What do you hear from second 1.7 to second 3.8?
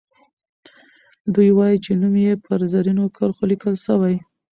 چې نوم یې په زرینو کرښو لیکل